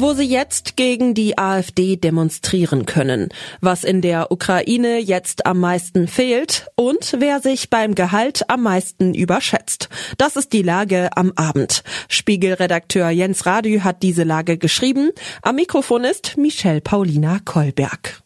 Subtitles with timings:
[0.00, 3.28] wo sie jetzt gegen die AfD demonstrieren können,
[3.60, 9.14] was in der Ukraine jetzt am meisten fehlt und wer sich beim Gehalt am meisten
[9.14, 9.88] überschätzt.
[10.18, 11.82] Das ist die Lage am Abend.
[12.08, 15.10] Spiegelredakteur Jens Radü hat diese Lage geschrieben.
[15.42, 18.22] Am Mikrofon ist Michelle Paulina Kolberg.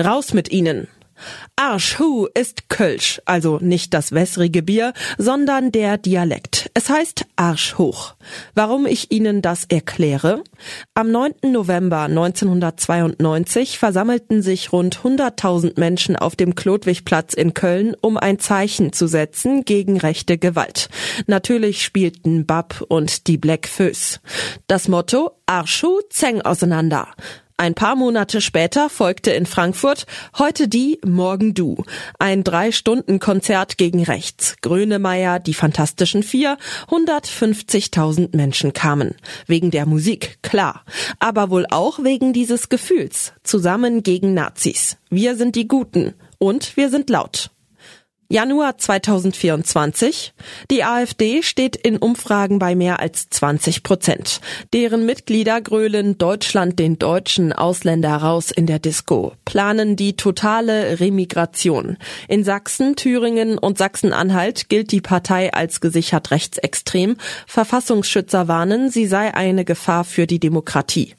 [0.00, 0.88] Raus mit Ihnen.
[1.56, 6.70] Arschhu ist Kölsch, also nicht das wässrige Bier, sondern der Dialekt.
[6.74, 8.14] Es heißt Arschhoch.
[8.54, 10.42] Warum ich Ihnen das erkläre?
[10.94, 11.34] Am 9.
[11.52, 18.92] November 1992 versammelten sich rund 100.000 Menschen auf dem Klodwigplatz in Köln, um ein Zeichen
[18.92, 20.88] zu setzen gegen rechte Gewalt.
[21.26, 24.20] Natürlich spielten Bab und die Black Föß.
[24.66, 27.08] Das Motto Arschhu zeng auseinander.
[27.60, 30.06] Ein paar Monate später folgte in Frankfurt
[30.38, 31.82] heute die, morgen du.
[32.20, 34.54] Ein Drei-Stunden-Konzert gegen rechts.
[34.62, 36.56] Grönemeyer, die Fantastischen Vier,
[36.88, 39.16] 150.000 Menschen kamen.
[39.48, 40.84] Wegen der Musik, klar.
[41.18, 43.32] Aber wohl auch wegen dieses Gefühls.
[43.42, 44.96] Zusammen gegen Nazis.
[45.10, 46.14] Wir sind die Guten.
[46.38, 47.50] Und wir sind laut.
[48.30, 50.34] Januar 2024.
[50.70, 54.42] Die AfD steht in Umfragen bei mehr als 20 Prozent.
[54.74, 61.96] Deren Mitglieder grölen Deutschland den Deutschen Ausländer raus in der Disco, planen die totale Remigration.
[62.28, 67.16] In Sachsen, Thüringen und Sachsen-Anhalt gilt die Partei als gesichert rechtsextrem.
[67.46, 71.14] Verfassungsschützer warnen, sie sei eine Gefahr für die Demokratie.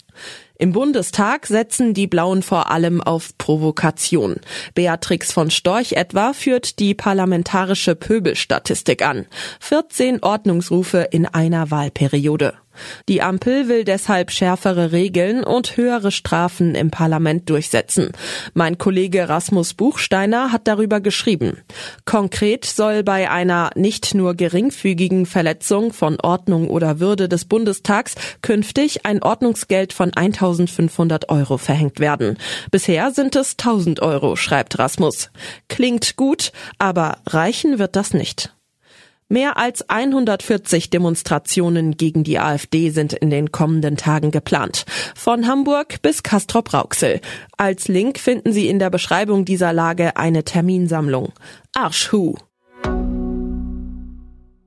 [0.57, 4.41] Im Bundestag setzen die Blauen vor allem auf Provokation.
[4.75, 9.25] Beatrix von Storch etwa führt die parlamentarische Pöbelstatistik an.
[9.61, 12.55] 14 Ordnungsrufe in einer Wahlperiode.
[13.07, 18.11] Die Ampel will deshalb schärfere Regeln und höhere Strafen im Parlament durchsetzen.
[18.53, 21.57] Mein Kollege Rasmus Buchsteiner hat darüber geschrieben.
[22.05, 29.05] Konkret soll bei einer nicht nur geringfügigen Verletzung von Ordnung oder Würde des Bundestags künftig
[29.05, 32.37] ein Ordnungsgeld von 1500 Euro verhängt werden.
[32.71, 35.31] Bisher sind es 1000 Euro, schreibt Rasmus.
[35.67, 38.53] Klingt gut, aber reichen wird das nicht.
[39.31, 44.85] Mehr als 140 Demonstrationen gegen die AfD sind in den kommenden Tagen geplant.
[45.15, 47.21] Von Hamburg bis Castrop-Rauxel.
[47.55, 51.31] Als Link finden Sie in der Beschreibung dieser Lage eine Terminsammlung.
[51.75, 52.37] Arschhu.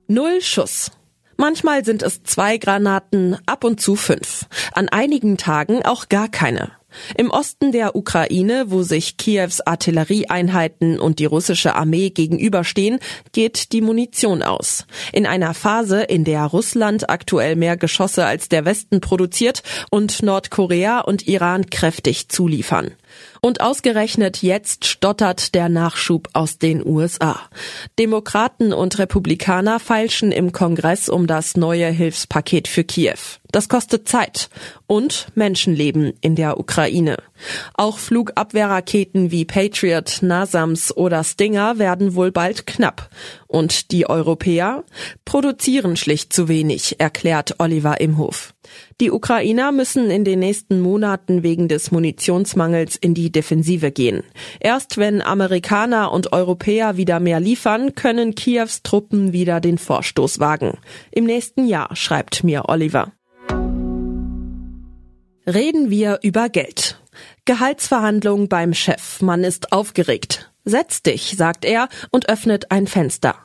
[0.07, 0.93] Null Schuss.
[1.37, 4.47] Manchmal sind es zwei Granaten, ab und zu fünf.
[4.75, 6.71] An einigen Tagen auch gar keine.
[7.17, 12.99] Im Osten der Ukraine, wo sich Kiews Artillerieeinheiten und die russische Armee gegenüberstehen,
[13.33, 14.87] geht die Munition aus.
[15.13, 21.01] In einer Phase, in der Russland aktuell mehr Geschosse als der Westen produziert und Nordkorea
[21.01, 22.93] und Iran kräftig zuliefern.
[23.45, 27.41] Und ausgerechnet jetzt stottert der Nachschub aus den USA.
[27.99, 33.19] Demokraten und Republikaner feilschen im Kongress um das neue Hilfspaket für Kiew.
[33.51, 34.49] Das kostet Zeit
[34.87, 37.17] und Menschenleben in der Ukraine.
[37.75, 43.11] Auch Flugabwehrraketen wie Patriot, Nasams oder Stinger werden wohl bald knapp.
[43.53, 44.83] Und die Europäer
[45.27, 48.55] produzieren schlicht zu wenig, erklärt Oliver Imhof.
[48.99, 54.23] Die Ukrainer müssen in den nächsten Monaten wegen des Munitionsmangels in die Defensive gehen.
[54.59, 60.79] Erst wenn Amerikaner und Europäer wieder mehr liefern, können Kiews Truppen wieder den Vorstoß wagen.
[61.11, 63.13] Im nächsten Jahr, schreibt mir Oliver.
[65.47, 66.99] Reden wir über Geld.
[67.45, 69.21] Gehaltsverhandlung beim Chef.
[69.21, 70.52] Man ist aufgeregt.
[70.65, 73.37] Setz dich, sagt er und öffnet ein Fenster.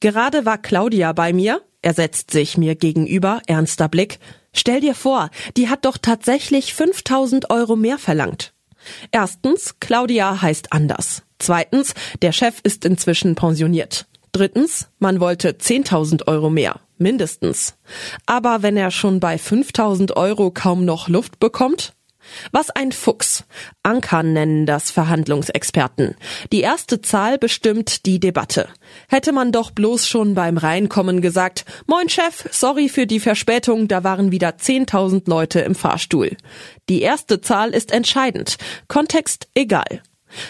[0.00, 1.62] Gerade war Claudia bei mir.
[1.82, 4.18] Er setzt sich mir gegenüber, ernster Blick.
[4.52, 8.54] Stell dir vor, die hat doch tatsächlich 5000 Euro mehr verlangt.
[9.10, 11.22] Erstens, Claudia heißt anders.
[11.38, 14.06] Zweitens, der Chef ist inzwischen pensioniert.
[14.32, 17.76] Drittens, man wollte 10.000 Euro mehr, mindestens.
[18.26, 21.94] Aber wenn er schon bei 5.000 Euro kaum noch Luft bekommt,
[22.52, 23.44] was ein Fuchs.
[23.82, 26.14] Anker nennen das Verhandlungsexperten.
[26.52, 28.68] Die erste Zahl bestimmt die Debatte.
[29.08, 34.04] Hätte man doch bloß schon beim Reinkommen gesagt, Moin Chef, sorry für die Verspätung, da
[34.04, 36.36] waren wieder 10.000 Leute im Fahrstuhl.
[36.88, 38.56] Die erste Zahl ist entscheidend.
[38.88, 40.02] Kontext egal.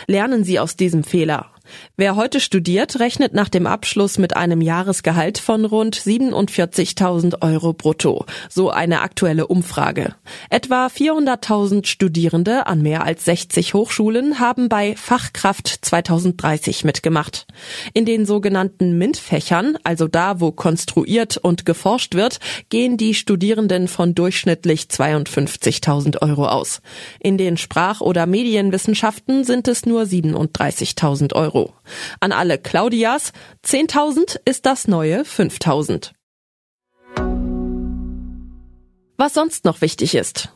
[0.07, 1.51] Lernen Sie aus diesem Fehler.
[1.97, 8.27] Wer heute studiert, rechnet nach dem Abschluss mit einem Jahresgehalt von rund 47.000 Euro brutto.
[8.49, 10.15] So eine aktuelle Umfrage.
[10.51, 17.47] Etwa 400.000 Studierende an mehr als 60 Hochschulen haben bei Fachkraft 2030 mitgemacht.
[17.95, 24.15] In den sogenannten MINT-Fächern, also da, wo konstruiert und geforscht wird, gehen die Studierenden von
[24.15, 26.83] durchschnittlich 52.000 Euro aus.
[27.21, 31.56] In den Sprach- oder Medienwissenschaften sind es nur 37.000 Euro.
[31.57, 31.73] Euro.
[32.21, 33.33] An alle Claudias,
[33.65, 36.13] 10.000 ist das neue 5.000.
[39.17, 40.51] Was sonst noch wichtig ist.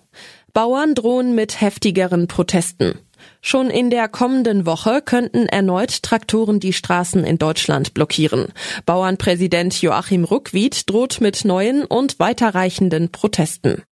[0.52, 2.98] Bauern drohen mit heftigeren Protesten.
[3.40, 8.48] Schon in der kommenden Woche könnten erneut Traktoren die Straßen in Deutschland blockieren.
[8.84, 13.82] Bauernpräsident Joachim Ruckwied droht mit neuen und weiterreichenden Protesten.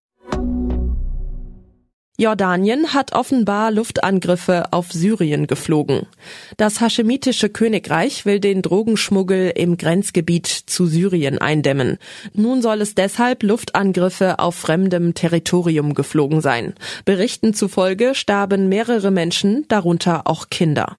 [2.20, 6.08] Jordanien hat offenbar Luftangriffe auf Syrien geflogen.
[6.56, 11.98] Das haschemitische Königreich will den Drogenschmuggel im Grenzgebiet zu Syrien eindämmen.
[12.34, 16.74] Nun soll es deshalb Luftangriffe auf fremdem Territorium geflogen sein.
[17.04, 20.96] Berichten zufolge starben mehrere Menschen, darunter auch Kinder.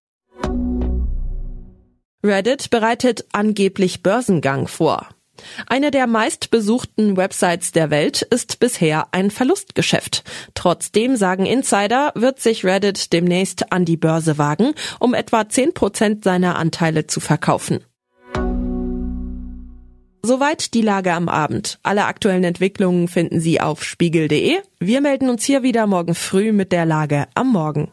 [2.24, 5.10] Reddit bereitet angeblich Börsengang vor.
[5.68, 10.24] Eine der meistbesuchten Websites der Welt ist bisher ein Verlustgeschäft.
[10.54, 16.24] Trotzdem sagen Insider, wird sich Reddit demnächst an die Börse wagen, um etwa 10 Prozent
[16.24, 17.80] seiner Anteile zu verkaufen.
[20.22, 21.80] Soweit die Lage am Abend.
[21.82, 24.58] Alle aktuellen Entwicklungen finden Sie auf spiegel.de.
[24.80, 27.90] Wir melden uns hier wieder morgen früh mit der Lage am Morgen.